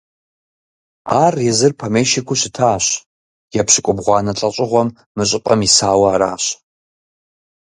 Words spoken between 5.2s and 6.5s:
щӀыпӀэм исауэ аращ.